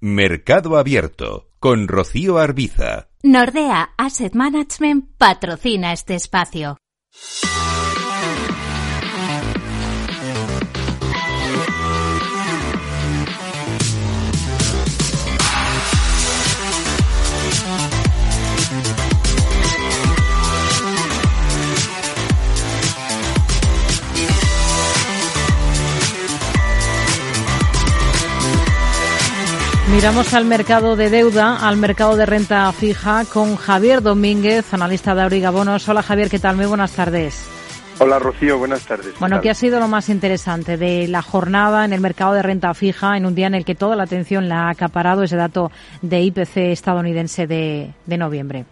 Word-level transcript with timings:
Mercado 0.00 0.76
Abierto 0.76 1.48
con 1.58 1.88
Rocío 1.88 2.38
Arbiza. 2.38 3.08
Nordea 3.24 3.94
Asset 3.96 4.32
Management 4.32 5.16
patrocina 5.18 5.92
este 5.92 6.14
espacio. 6.14 6.76
Miramos 29.90 30.34
al 30.34 30.44
mercado 30.44 30.96
de 30.96 31.08
deuda, 31.08 31.66
al 31.66 31.76
mercado 31.78 32.14
de 32.14 32.26
renta 32.26 32.70
fija 32.72 33.24
con 33.24 33.56
Javier 33.56 34.02
Domínguez, 34.02 34.72
analista 34.74 35.14
de 35.14 35.22
Auriga 35.22 35.50
Bonos. 35.50 35.88
Hola 35.88 36.02
Javier, 36.02 36.28
¿qué 36.28 36.38
tal? 36.38 36.56
Muy 36.56 36.66
buenas 36.66 36.92
tardes. 36.92 37.48
Hola 37.98 38.18
Rocío, 38.18 38.58
buenas 38.58 38.86
tardes. 38.86 39.18
Bueno, 39.18 39.40
¿qué 39.40 39.50
ha 39.50 39.54
sido 39.54 39.80
lo 39.80 39.88
más 39.88 40.08
interesante 40.08 40.76
de 40.76 41.08
la 41.08 41.22
jornada 41.22 41.84
en 41.84 41.92
el 41.92 42.00
mercado 42.00 42.34
de 42.34 42.42
renta 42.42 42.72
fija 42.74 43.16
en 43.16 43.26
un 43.26 43.34
día 43.34 43.48
en 43.48 43.54
el 43.54 43.64
que 43.64 43.74
toda 43.74 43.96
la 43.96 44.04
atención 44.04 44.48
la 44.48 44.66
ha 44.66 44.70
acaparado 44.70 45.24
ese 45.24 45.36
dato 45.36 45.72
de 46.02 46.20
IPC 46.20 46.56
estadounidense 46.56 47.46
de, 47.46 47.92
noviembre? 48.06 48.66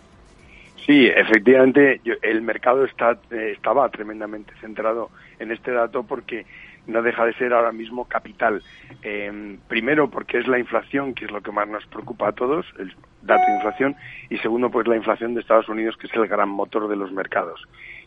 Sí, 0.86 1.06
efectivamente, 1.08 2.00
el 2.22 2.42
mercado 2.42 2.84
está, 2.84 3.18
eh, 3.32 3.54
estaba 3.56 3.88
tremendamente 3.88 4.52
centrado 4.60 5.10
en 5.40 5.50
este 5.50 5.72
dato 5.72 6.04
porque 6.04 6.46
no 6.86 7.02
deja 7.02 7.24
de 7.26 7.34
ser 7.34 7.52
ahora 7.52 7.72
mismo 7.72 8.04
capital. 8.04 8.62
Eh, 9.02 9.58
primero, 9.66 10.08
porque 10.08 10.38
es 10.38 10.46
la 10.46 10.60
inflación, 10.60 11.14
que 11.14 11.24
es 11.24 11.32
lo 11.32 11.42
que 11.42 11.50
más 11.50 11.66
nos 11.66 11.84
preocupa 11.86 12.28
a 12.28 12.32
todos, 12.32 12.64
el 12.78 12.94
dato 13.22 13.44
de 13.48 13.56
inflación, 13.56 13.96
y 14.30 14.38
segundo, 14.38 14.70
pues 14.70 14.86
la 14.86 14.94
inflación 14.94 15.34
de 15.34 15.40
Estados 15.40 15.68
Unidos, 15.68 15.96
que 15.96 16.06
es 16.06 16.14
el 16.14 16.28
gran 16.28 16.48
motor 16.48 16.86
de 16.86 16.94
los 16.94 17.10
mercados. 17.10 17.60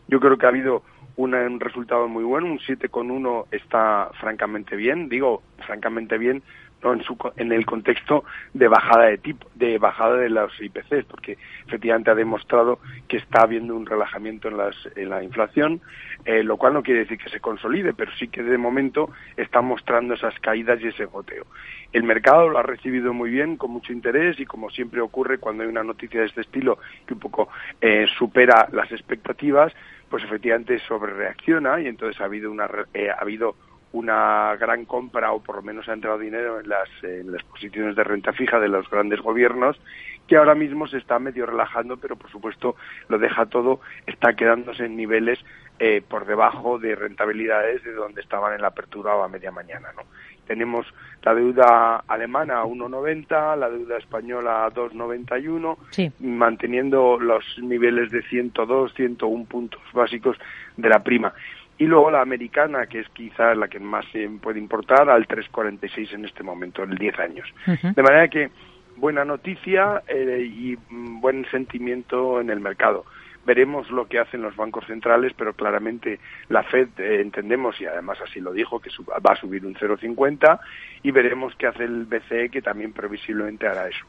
Yo 0.08 0.18
creo 0.18 0.38
que 0.38 0.46
ha 0.46 0.48
habido 0.48 0.82
un 1.16 1.60
resultado 1.60 2.08
muy 2.08 2.24
bueno, 2.24 2.46
un 2.46 2.58
7,1 2.60 3.44
está 3.50 4.10
francamente 4.18 4.74
bien, 4.74 5.10
digo 5.10 5.42
francamente 5.66 6.16
bien 6.16 6.42
en, 6.82 7.02
su, 7.02 7.16
en 7.36 7.52
el 7.52 7.66
contexto 7.66 8.24
de 8.54 8.68
bajada 8.68 9.06
de 9.06 9.18
tipo, 9.18 9.46
de 9.54 9.78
bajada 9.78 10.16
de 10.16 10.30
los 10.30 10.52
IPCs, 10.60 11.04
porque 11.08 11.36
efectivamente 11.66 12.10
ha 12.10 12.14
demostrado 12.14 12.78
que 13.08 13.18
está 13.18 13.42
habiendo 13.42 13.76
un 13.76 13.86
relajamiento 13.86 14.48
en, 14.48 14.56
las, 14.56 14.76
en 14.96 15.10
la 15.10 15.22
inflación, 15.22 15.80
eh, 16.24 16.42
lo 16.42 16.56
cual 16.56 16.74
no 16.74 16.82
quiere 16.82 17.00
decir 17.00 17.18
que 17.18 17.30
se 17.30 17.40
consolide, 17.40 17.92
pero 17.92 18.10
sí 18.18 18.28
que 18.28 18.42
de 18.42 18.58
momento 18.58 19.10
está 19.36 19.60
mostrando 19.60 20.14
esas 20.14 20.38
caídas 20.40 20.80
y 20.80 20.88
ese 20.88 21.04
goteo. 21.04 21.46
El 21.92 22.04
mercado 22.04 22.48
lo 22.48 22.58
ha 22.58 22.62
recibido 22.62 23.12
muy 23.12 23.30
bien, 23.30 23.56
con 23.56 23.70
mucho 23.70 23.92
interés 23.92 24.38
y 24.38 24.46
como 24.46 24.70
siempre 24.70 25.00
ocurre 25.00 25.38
cuando 25.38 25.62
hay 25.62 25.68
una 25.68 25.82
noticia 25.82 26.20
de 26.20 26.26
este 26.26 26.42
estilo 26.42 26.78
que 27.06 27.14
un 27.14 27.20
poco 27.20 27.48
eh, 27.80 28.06
supera 28.18 28.68
las 28.72 28.90
expectativas, 28.92 29.72
pues 30.08 30.24
efectivamente 30.24 30.78
sobre 30.80 31.14
reacciona 31.14 31.80
y 31.80 31.86
entonces 31.86 32.20
ha 32.20 32.24
habido 32.24 32.50
una 32.50 32.68
eh, 32.92 33.10
ha 33.10 33.20
habido 33.20 33.54
una 33.92 34.56
gran 34.56 34.84
compra 34.84 35.32
o 35.32 35.40
por 35.40 35.56
lo 35.56 35.62
menos 35.62 35.88
ha 35.88 35.92
entrado 35.92 36.18
dinero 36.18 36.60
en 36.60 36.68
las, 36.68 36.88
en 37.02 37.32
las 37.32 37.42
posiciones 37.44 37.96
de 37.96 38.04
renta 38.04 38.32
fija 38.32 38.60
de 38.60 38.68
los 38.68 38.88
grandes 38.88 39.20
gobiernos 39.20 39.80
que 40.28 40.36
ahora 40.36 40.54
mismo 40.54 40.86
se 40.86 40.98
está 40.98 41.18
medio 41.18 41.46
relajando 41.46 41.96
pero 41.96 42.16
por 42.16 42.30
supuesto 42.30 42.76
lo 43.08 43.18
deja 43.18 43.46
todo 43.46 43.80
está 44.06 44.34
quedándose 44.34 44.84
en 44.84 44.96
niveles 44.96 45.40
eh, 45.80 46.02
por 46.06 46.26
debajo 46.26 46.78
de 46.78 46.94
rentabilidades 46.94 47.82
de 47.82 47.92
donde 47.92 48.20
estaban 48.20 48.54
en 48.54 48.62
la 48.62 48.68
apertura 48.68 49.16
o 49.16 49.24
a 49.24 49.28
media 49.28 49.50
mañana 49.50 49.88
no 49.96 50.02
tenemos 50.50 50.84
la 51.22 51.32
deuda 51.32 52.02
alemana 52.08 52.58
a 52.58 52.64
1,90, 52.64 53.56
la 53.56 53.70
deuda 53.70 53.98
española 53.98 54.64
a 54.64 54.72
2,91, 54.72 56.10
manteniendo 56.18 57.20
los 57.20 57.44
niveles 57.62 58.10
de 58.10 58.20
102, 58.22 58.92
101 58.94 59.44
puntos 59.44 59.80
básicos 59.92 60.36
de 60.76 60.88
la 60.88 61.04
prima 61.04 61.32
y 61.80 61.86
luego 61.86 62.10
la 62.10 62.20
americana, 62.20 62.84
que 62.84 63.00
es 63.00 63.08
quizás 63.08 63.56
la 63.56 63.66
que 63.66 63.80
más 63.80 64.04
puede 64.42 64.58
importar, 64.58 65.08
al 65.08 65.26
3,46 65.26 66.12
en 66.12 66.26
este 66.26 66.42
momento, 66.42 66.82
en 66.82 66.94
10 66.94 67.18
años. 67.18 67.48
De 67.64 68.02
manera 68.02 68.28
que 68.28 68.50
buena 68.96 69.24
noticia 69.24 70.02
eh, 70.06 70.46
y 70.46 70.76
mm, 70.90 71.22
buen 71.22 71.46
sentimiento 71.50 72.38
en 72.38 72.50
el 72.50 72.60
mercado. 72.60 73.06
Veremos 73.46 73.90
lo 73.90 74.06
que 74.06 74.18
hacen 74.18 74.42
los 74.42 74.54
bancos 74.56 74.84
centrales, 74.84 75.32
pero 75.34 75.54
claramente 75.54 76.20
la 76.50 76.62
Fed 76.64 76.88
eh, 76.98 77.22
entendemos, 77.22 77.80
y 77.80 77.86
además 77.86 78.18
así 78.22 78.40
lo 78.40 78.52
dijo, 78.52 78.78
que 78.78 78.90
va 79.08 79.32
a 79.32 79.36
subir 79.36 79.64
un 79.64 79.74
0,50 79.74 80.60
y 81.02 81.10
veremos 81.12 81.54
qué 81.56 81.66
hace 81.66 81.84
el 81.84 82.04
BCE, 82.04 82.50
que 82.50 82.60
también 82.60 82.92
previsiblemente 82.92 83.66
hará 83.66 83.88
eso. 83.88 84.04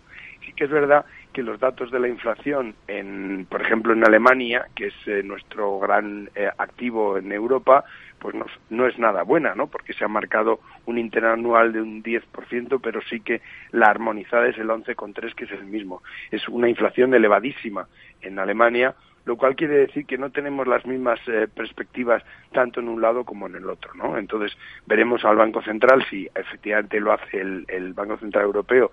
Sí 0.46 0.54
que 0.54 0.66
es 0.66 0.70
verdad 0.70 1.06
que 1.34 1.44
los 1.44 1.60
datos 1.60 1.92
de 1.92 2.00
la 2.00 2.08
inflación, 2.08 2.76
en, 2.88 3.46
por 3.50 3.62
ejemplo, 3.62 3.94
en 3.94 4.06
Alemania, 4.06 4.66
que 4.76 4.88
es 4.88 4.94
eh, 5.06 5.24
nuestro 5.24 5.80
gran 5.80 6.30
eh, 6.36 6.50
activo 6.58 7.18
en 7.18 7.32
Europa, 7.32 7.86
pues 8.20 8.36
no, 8.36 8.46
no, 8.70 8.88
es 8.88 8.98
nada 9.00 9.24
buena, 9.24 9.56
¿no? 9.56 9.68
Porque 9.68 9.94
se 9.94 10.04
ha 10.04 10.08
marcado 10.08 10.60
un 10.86 10.98
interanual 10.98 11.74
de 11.74 11.82
un 11.82 12.04
10%, 12.04 12.80
pero 12.82 13.02
sí 13.02 13.22
que 13.22 13.42
la 13.72 13.88
armonizada 13.88 14.48
es 14.48 14.58
el 14.58 14.70
11,3, 14.70 15.34
que 15.34 15.46
es 15.46 15.52
el 15.52 15.66
mismo. 15.66 16.04
Es 16.32 16.48
una 16.48 16.70
inflación 16.70 17.14
elevadísima 17.14 17.88
en 18.22 18.38
Alemania, 18.38 18.96
lo 19.26 19.38
cual 19.38 19.56
quiere 19.56 19.76
decir 19.76 20.06
que 20.06 20.18
no 20.18 20.32
tenemos 20.32 20.68
las 20.68 20.86
mismas 20.86 21.20
eh, 21.28 21.48
perspectivas 21.54 22.24
tanto 22.52 22.80
en 22.80 22.90
un 22.90 23.02
lado 23.02 23.24
como 23.24 23.48
en 23.48 23.56
el 23.56 23.70
otro, 23.70 23.94
¿no? 23.94 24.18
Entonces 24.18 24.58
veremos 24.86 25.24
al 25.26 25.38
Banco 25.38 25.62
Central 25.62 26.04
si 26.10 26.28
efectivamente 26.34 27.00
lo 27.00 27.14
hace 27.14 27.40
el, 27.40 27.66
el 27.68 27.94
Banco 27.94 28.18
Central 28.18 28.46
Europeo, 28.46 28.92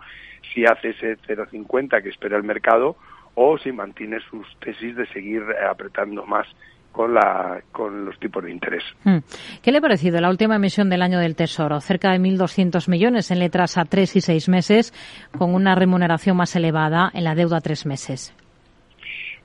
si 0.53 0.65
hace 0.65 0.91
ese 0.91 1.17
0,50 1.47 2.03
que 2.03 2.09
espera 2.09 2.37
el 2.37 2.45
mercado 2.45 2.97
o 3.35 3.57
si 3.59 3.73
mantiene 3.73 4.19
sus 4.31 4.47
tesis 4.61 4.97
de 4.97 5.07
seguir 5.09 5.43
eh, 5.43 5.67
apretando 5.71 6.27
más 6.27 6.47
con, 6.93 7.15
la, 7.15 7.63
con 7.71 8.05
los 8.05 8.19
tipos 8.19 8.43
de 8.43 8.51
interés. 8.51 8.83
Hmm. 9.05 9.19
¿Qué 9.63 9.71
le 9.71 9.79
ha 9.79 9.81
parecido 9.81 10.21
la 10.21 10.31
última 10.31 10.57
emisión 10.57 10.91
del 10.91 11.03
año 11.03 11.21
del 11.21 11.37
Tesoro? 11.37 11.81
Cerca 11.81 12.11
de 12.11 12.19
1.200 12.19 12.89
millones 12.89 13.31
en 13.31 13.39
letras 13.39 13.79
a 13.79 13.85
tres 13.85 14.17
y 14.17 14.21
seis 14.21 14.49
meses, 14.49 14.93
con 15.37 15.55
una 15.55 15.75
remuneración 15.77 16.37
más 16.37 16.57
elevada 16.57 17.11
en 17.15 17.25
la 17.25 17.37
deuda 17.37 17.59
a 17.59 17.61
tres 17.61 17.87
meses. 17.87 18.35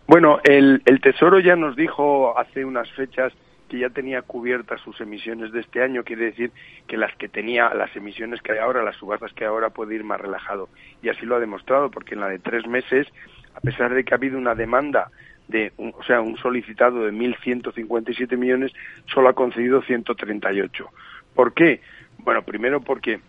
Bueno, 0.07 0.39
el, 0.43 0.81
el 0.85 0.99
Tesoro 0.99 1.39
ya 1.39 1.55
nos 1.55 1.75
dijo 1.75 2.37
hace 2.37 2.65
unas 2.65 2.89
fechas 2.93 3.31
que 3.69 3.79
ya 3.79 3.89
tenía 3.89 4.21
cubiertas 4.21 4.81
sus 4.81 4.99
emisiones 5.01 5.51
de 5.51 5.61
este 5.61 5.81
año, 5.81 6.03
quiere 6.03 6.25
decir 6.25 6.51
que 6.87 6.97
las 6.97 7.15
que 7.15 7.29
tenía, 7.29 7.73
las 7.73 7.95
emisiones 7.95 8.41
que 8.41 8.53
hay 8.53 8.59
ahora, 8.59 8.83
las 8.83 8.95
subastas 8.97 9.33
que 9.33 9.45
hay 9.45 9.49
ahora, 9.49 9.69
puede 9.69 9.95
ir 9.95 10.03
más 10.03 10.19
relajado. 10.19 10.69
Y 11.01 11.09
así 11.09 11.25
lo 11.25 11.35
ha 11.35 11.39
demostrado, 11.39 11.89
porque 11.89 12.15
en 12.15 12.21
la 12.21 12.29
de 12.29 12.39
tres 12.39 12.67
meses, 12.67 13.07
a 13.55 13.59
pesar 13.61 13.93
de 13.93 14.03
que 14.03 14.13
ha 14.13 14.17
habido 14.17 14.37
una 14.37 14.55
demanda 14.55 15.09
de, 15.47 15.71
o 15.77 16.03
sea, 16.03 16.21
un 16.21 16.37
solicitado 16.37 17.05
de 17.05 17.11
1.157 17.11 18.37
millones, 18.37 18.71
solo 19.13 19.29
ha 19.29 19.33
concedido 19.33 19.81
138. 19.81 20.89
¿Por 21.35 21.53
qué? 21.53 21.81
Bueno, 22.19 22.43
primero 22.43 22.81
porque 22.81 23.19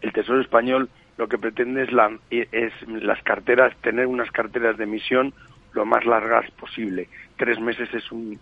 el 0.00 0.12
Tesoro 0.12 0.40
español 0.40 0.88
lo 1.16 1.28
que 1.28 1.38
pretende 1.38 1.82
es, 1.82 1.92
la, 1.92 2.18
es 2.30 2.72
las 2.88 3.22
carteras, 3.22 3.76
tener 3.82 4.06
unas 4.06 4.30
carteras 4.30 4.78
de 4.78 4.84
emisión 4.84 5.34
lo 5.72 5.84
más 5.84 6.04
largas 6.04 6.50
posible. 6.52 7.08
Tres 7.36 7.60
meses 7.60 7.88
es 7.94 8.10
un, 8.12 8.38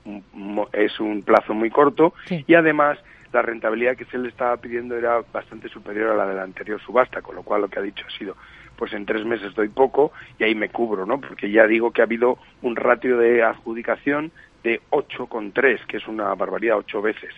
es 0.73 0.99
un 1.01 1.23
plazo 1.23 1.55
muy 1.55 1.71
corto 1.71 2.15
y 2.29 2.55
además 2.55 2.99
la 3.33 3.43
rentabilidad 3.43 3.97
que 3.97 4.07
se 4.07 4.19
le 4.19 4.29
estaba 4.29 4.57
pidiendo 4.57 4.97
era 4.97 5.21
bastante 5.33 5.69
superior 5.69 6.11
a 6.11 6.17
la 6.17 6.27
de 6.27 6.35
la 6.35 6.43
anterior 6.43 6.81
subasta, 6.81 7.23
con 7.23 7.37
lo 7.37 7.43
cual 7.43 7.63
lo 7.63 7.69
que 7.69 7.79
ha 7.79 7.83
dicho 7.83 8.05
ha 8.07 8.19
sido, 8.19 8.37
pues 8.77 8.93
en 8.93 9.05
tres 9.05 9.25
meses 9.25 9.55
doy 9.55 9.69
poco 9.69 10.13
y 10.39 10.45
ahí 10.45 10.55
me 10.55 10.71
cubro, 10.71 11.05
¿no? 11.05 11.21
Porque 11.21 11.51
ya 11.51 11.67
digo 11.67 11.91
que 11.91 12.01
ha 12.01 12.05
habido 12.05 12.39
un 12.63 12.77
ratio 12.77 13.19
de 13.19 13.43
adjudicación 13.43 14.33
de 14.63 14.81
8,3, 14.91 15.85
que 15.87 15.99
es 15.99 16.09
una 16.09 16.35
barbaridad, 16.35 16.79
ocho 16.79 17.03
veces. 17.03 17.35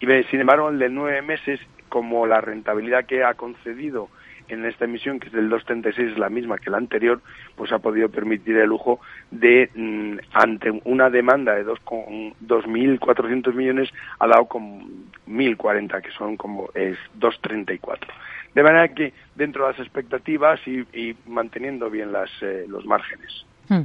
Y 0.00 0.06
sin 0.24 0.40
embargo, 0.40 0.68
el 0.68 0.78
de 0.78 0.88
nueve 0.88 1.22
meses, 1.22 1.60
como 1.88 2.26
la 2.26 2.40
rentabilidad 2.40 3.06
que 3.06 3.24
ha 3.24 3.34
concedido 3.34 4.08
en 4.48 4.64
esta 4.64 4.84
emisión, 4.84 5.20
que 5.20 5.28
es 5.28 5.32
del 5.32 5.50
2,36, 5.50 6.12
es 6.12 6.18
la 6.18 6.28
misma 6.28 6.58
que 6.58 6.70
la 6.70 6.78
anterior, 6.78 7.20
pues 7.54 7.72
ha 7.72 7.78
podido 7.78 8.08
permitir 8.08 8.56
el 8.56 8.68
lujo 8.68 9.00
de, 9.30 9.70
mm, 9.74 10.18
ante 10.32 10.70
una 10.84 11.10
demanda 11.10 11.54
de 11.54 11.64
2.400 11.64 13.54
millones, 13.54 13.90
ha 14.18 14.26
dado 14.26 14.46
con 14.46 15.06
1.040, 15.26 16.00
que 16.02 16.10
son 16.10 16.36
como 16.36 16.70
es 16.74 16.96
2,34. 17.18 18.08
De 18.54 18.62
manera 18.62 18.88
que 18.88 19.12
dentro 19.34 19.66
de 19.66 19.72
las 19.72 19.80
expectativas 19.80 20.60
y, 20.66 21.14
manteniendo 21.26 21.90
bien 21.90 22.12
las, 22.12 22.30
eh, 22.40 22.64
los 22.68 22.86
márgenes. 22.86 23.44
Hmm. 23.68 23.82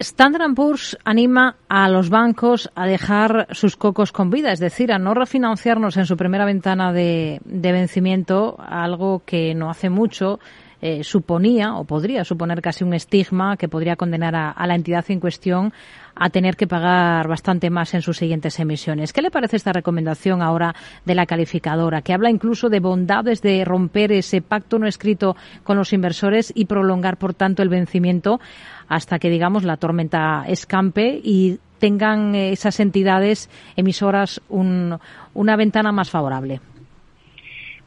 Standard 0.00 0.54
Poor's 0.54 0.96
anima 1.04 1.56
a 1.68 1.88
los 1.88 2.08
bancos 2.08 2.70
a 2.76 2.86
dejar 2.86 3.48
sus 3.50 3.76
cocos 3.76 4.12
con 4.12 4.30
vida, 4.30 4.52
es 4.52 4.60
decir, 4.60 4.92
a 4.92 4.98
no 4.98 5.12
refinanciarnos 5.12 5.96
en 5.96 6.06
su 6.06 6.16
primera 6.16 6.44
ventana 6.44 6.92
de, 6.92 7.40
vencimiento, 7.44 8.56
algo 8.60 9.22
que 9.26 9.56
no 9.56 9.70
hace 9.70 9.90
mucho 9.90 10.38
eh, 10.80 11.02
suponía 11.02 11.74
o 11.74 11.84
podría 11.84 12.24
suponer 12.24 12.62
casi 12.62 12.84
un 12.84 12.94
estigma 12.94 13.56
que 13.56 13.68
podría 13.68 13.96
condenar 13.96 14.34
a, 14.36 14.66
la 14.66 14.74
entidad 14.74 15.04
en 15.08 15.18
cuestión 15.18 15.72
a 16.14 16.30
tener 16.30 16.56
que 16.56 16.66
pagar 16.66 17.26
bastante 17.28 17.70
más 17.70 17.94
en 17.94 18.02
sus 18.02 18.16
siguientes 18.16 18.58
emisiones. 18.60 19.12
¿Qué 19.12 19.22
le 19.22 19.30
parece 19.30 19.56
esta 19.56 19.72
recomendación 19.72 20.42
ahora 20.42 20.74
de 21.04 21.14
la 21.14 21.26
calificadora, 21.26 22.02
que 22.02 22.12
habla 22.12 22.30
incluso 22.30 22.68
de 22.68 22.80
bondades 22.80 23.42
de 23.42 23.64
romper 23.64 24.12
ese 24.12 24.40
pacto 24.40 24.78
no 24.78 24.86
escrito 24.86 25.36
con 25.64 25.76
los 25.76 25.92
inversores 25.92 26.52
y 26.54 26.66
prolongar, 26.66 27.16
por 27.16 27.34
tanto, 27.34 27.62
el 27.62 27.68
vencimiento 27.68 28.40
hasta 28.88 29.18
que, 29.18 29.30
digamos, 29.30 29.64
la 29.64 29.76
tormenta 29.76 30.44
escampe 30.46 31.20
y 31.22 31.58
tengan 31.78 32.34
esas 32.34 32.80
entidades 32.80 33.48
emisoras 33.76 34.40
una 34.48 35.56
ventana 35.56 35.92
más 35.92 36.10
favorable? 36.10 36.60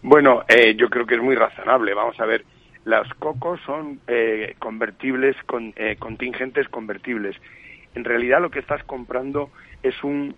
Bueno, 0.04 0.42
eh, 0.48 0.76
yo 0.76 0.90
creo 0.90 1.06
que 1.06 1.16
es 1.16 1.22
muy 1.22 1.36
razonable. 1.36 1.94
Vamos 1.94 2.20
a 2.20 2.26
ver, 2.26 2.44
las 2.86 3.12
cocos 3.16 3.60
son 3.66 4.00
eh, 4.08 4.56
convertibles, 4.60 5.36
con, 5.46 5.74
eh, 5.76 5.96
contingentes 6.00 6.68
convertibles. 6.70 7.36
En 7.94 8.04
realidad 8.04 8.42
lo 8.42 8.50
que 8.50 8.60
estás 8.60 8.84
comprando 8.84 9.50
es 9.84 10.04
un 10.04 10.36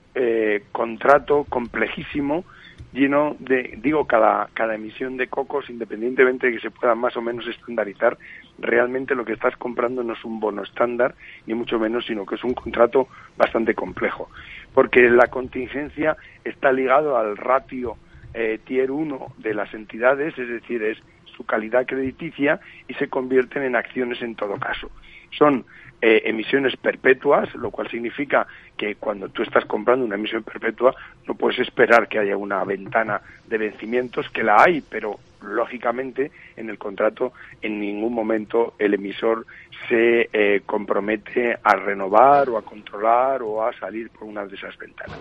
contrato 0.71 1.45
complejísimo 1.49 2.45
lleno 2.93 3.35
de, 3.39 3.77
digo, 3.81 4.05
cada, 4.05 4.47
cada 4.53 4.75
emisión 4.75 5.17
de 5.17 5.27
cocos, 5.27 5.69
independientemente 5.69 6.47
de 6.47 6.53
que 6.53 6.59
se 6.59 6.71
pueda 6.71 6.95
más 6.95 7.17
o 7.17 7.21
menos 7.21 7.47
estandarizar, 7.47 8.17
realmente 8.59 9.15
lo 9.15 9.25
que 9.25 9.33
estás 9.33 9.57
comprando 9.57 10.03
no 10.03 10.13
es 10.13 10.23
un 10.23 10.39
bono 10.39 10.63
estándar, 10.63 11.15
ni 11.47 11.55
mucho 11.55 11.79
menos, 11.79 12.05
sino 12.05 12.25
que 12.25 12.35
es 12.35 12.43
un 12.43 12.53
contrato 12.53 13.07
bastante 13.35 13.73
complejo. 13.73 14.29
Porque 14.73 15.09
la 15.09 15.27
contingencia 15.27 16.15
está 16.43 16.71
ligado 16.71 17.17
al 17.17 17.35
ratio 17.35 17.97
eh, 18.33 18.59
tier 18.63 18.91
1 18.91 19.33
de 19.39 19.53
las 19.53 19.73
entidades, 19.73 20.37
es 20.37 20.47
decir, 20.47 20.83
es 20.83 20.97
su 21.35 21.45
calidad 21.45 21.85
crediticia 21.85 22.59
y 22.87 22.93
se 22.95 23.09
convierten 23.09 23.63
en 23.63 23.75
acciones 23.75 24.21
en 24.21 24.35
todo 24.35 24.57
caso. 24.57 24.89
Son 25.37 25.65
eh, 26.01 26.21
emisiones 26.25 26.75
perpetuas, 26.75 27.53
lo 27.55 27.71
cual 27.71 27.89
significa 27.89 28.45
que 28.77 28.95
cuando 28.95 29.29
tú 29.29 29.41
estás 29.41 29.65
comprando 29.65 30.05
una 30.05 30.15
emisión 30.15 30.43
perpetua 30.43 30.93
no 31.27 31.35
puedes 31.35 31.59
esperar 31.59 32.07
que 32.09 32.19
haya 32.19 32.35
una 32.35 32.63
ventana 32.65 33.21
de 33.47 33.57
vencimientos, 33.57 34.29
que 34.29 34.43
la 34.43 34.61
hay, 34.61 34.81
pero 34.81 35.17
lógicamente 35.41 36.31
en 36.55 36.69
el 36.69 36.77
contrato 36.77 37.33
en 37.61 37.79
ningún 37.79 38.13
momento 38.13 38.75
el 38.79 38.93
emisor 38.93 39.45
se 39.87 40.29
eh, 40.33 40.61
compromete 40.65 41.57
a 41.63 41.75
renovar 41.75 42.49
o 42.49 42.57
a 42.57 42.63
controlar 42.63 43.41
o 43.41 43.65
a 43.65 43.71
salir 43.79 44.09
por 44.09 44.23
una 44.23 44.45
de 44.45 44.55
esas 44.55 44.77
ventanas. 44.77 45.19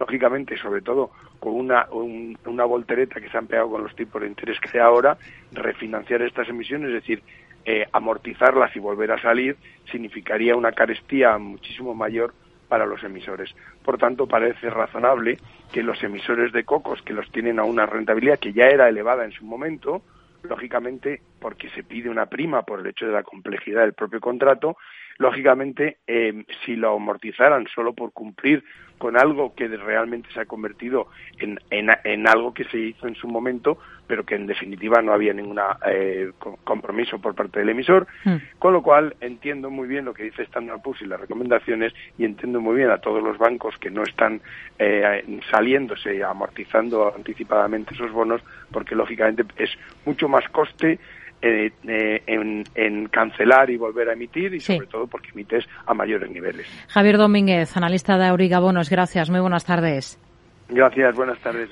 Lógicamente, 0.00 0.56
sobre 0.56 0.80
todo 0.80 1.10
con 1.38 1.54
una, 1.54 1.86
una 2.46 2.64
voltereta 2.64 3.20
que 3.20 3.28
se 3.28 3.36
han 3.36 3.46
pegado 3.46 3.70
con 3.70 3.82
los 3.82 3.94
tipos 3.94 4.22
de 4.22 4.28
interés 4.28 4.58
que 4.58 4.78
hay 4.78 4.84
ahora, 4.84 5.18
refinanciar 5.52 6.22
estas 6.22 6.48
emisiones, 6.48 6.88
es 6.88 6.94
decir, 6.94 7.22
eh, 7.66 7.86
amortizarlas 7.92 8.74
y 8.74 8.78
volver 8.78 9.12
a 9.12 9.20
salir, 9.20 9.56
significaría 9.92 10.56
una 10.56 10.72
carestía 10.72 11.36
muchísimo 11.36 11.94
mayor 11.94 12.32
para 12.68 12.86
los 12.86 13.04
emisores. 13.04 13.54
Por 13.84 13.98
tanto, 13.98 14.26
parece 14.26 14.70
razonable 14.70 15.36
que 15.70 15.82
los 15.82 16.02
emisores 16.02 16.52
de 16.52 16.64
cocos, 16.64 17.02
que 17.02 17.12
los 17.12 17.30
tienen 17.30 17.58
a 17.58 17.64
una 17.64 17.84
rentabilidad 17.84 18.38
que 18.38 18.54
ya 18.54 18.68
era 18.68 18.88
elevada 18.88 19.24
en 19.24 19.32
su 19.32 19.44
momento, 19.44 20.02
lógicamente, 20.42 21.22
porque 21.38 21.68
se 21.70 21.82
pide 21.82 22.08
una 22.08 22.26
prima 22.26 22.62
por 22.62 22.80
el 22.80 22.86
hecho 22.86 23.06
de 23.06 23.12
la 23.12 23.22
complejidad 23.22 23.82
del 23.82 23.94
propio 23.94 24.20
contrato, 24.20 24.76
lógicamente, 25.18 25.98
eh, 26.06 26.44
si 26.64 26.76
lo 26.76 26.96
amortizaran 26.96 27.66
solo 27.74 27.92
por 27.92 28.12
cumplir 28.12 28.64
con 28.96 29.16
algo 29.18 29.54
que 29.54 29.68
realmente 29.68 30.30
se 30.32 30.40
ha 30.40 30.46
convertido 30.46 31.08
en, 31.38 31.58
en, 31.70 32.28
algo 32.28 32.54
que 32.54 32.64
se 32.64 32.78
hizo 32.78 33.06
en 33.06 33.14
su 33.14 33.28
momento, 33.28 33.78
pero 34.10 34.24
que 34.24 34.34
en 34.34 34.48
definitiva 34.48 35.00
no 35.02 35.12
había 35.12 35.32
ningún 35.32 35.60
eh, 35.86 36.32
compromiso 36.64 37.20
por 37.20 37.36
parte 37.36 37.60
del 37.60 37.68
emisor, 37.68 38.08
hmm. 38.24 38.58
con 38.58 38.72
lo 38.72 38.82
cual 38.82 39.14
entiendo 39.20 39.70
muy 39.70 39.86
bien 39.86 40.04
lo 40.04 40.12
que 40.12 40.24
dice 40.24 40.42
Standard 40.42 40.82
Poor's 40.82 41.00
y 41.02 41.06
las 41.06 41.20
recomendaciones 41.20 41.92
y 42.18 42.24
entiendo 42.24 42.60
muy 42.60 42.74
bien 42.74 42.90
a 42.90 42.98
todos 42.98 43.22
los 43.22 43.38
bancos 43.38 43.76
que 43.78 43.88
no 43.88 44.02
están 44.02 44.40
eh, 44.80 45.40
saliéndose, 45.48 46.24
amortizando 46.24 47.14
anticipadamente 47.14 47.94
esos 47.94 48.10
bonos, 48.10 48.42
porque 48.72 48.96
lógicamente 48.96 49.44
es 49.56 49.70
mucho 50.04 50.28
más 50.28 50.42
coste 50.48 50.98
eh, 51.40 51.70
eh, 51.86 52.22
en, 52.26 53.06
cancelar 53.10 53.70
y 53.70 53.76
volver 53.76 54.08
a 54.08 54.14
emitir 54.14 54.54
y 54.54 54.58
sobre 54.58 54.88
todo 54.88 55.06
porque 55.06 55.28
emites 55.30 55.64
a 55.86 55.94
mayores 55.94 56.28
niveles. 56.28 56.66
Javier 56.88 57.16
Domínguez, 57.16 57.76
analista 57.76 58.18
de 58.18 58.26
Auriga 58.26 58.58
Bonos, 58.58 58.90
gracias, 58.90 59.30
muy 59.30 59.38
buenas 59.38 59.64
tardes. 59.64 60.18
Gracias, 60.68 61.14
buenas 61.14 61.38
tardes. 61.38 61.70